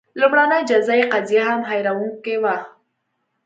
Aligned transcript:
لومړنۍ 0.19 0.61
جزايي 0.69 1.05
قضیه 1.13 1.43
هم 1.49 1.61
حیرانوونکې 1.69 2.35
وه. 2.43 2.55